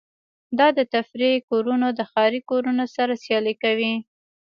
دا 0.59 0.67
د 0.77 0.79
تفریح 0.93 1.35
کورونه 1.49 1.87
د 1.93 1.99
ښاري 2.11 2.41
کورونو 2.49 2.85
سره 2.95 3.13
سیالي 3.23 3.53
کوي 3.63 3.93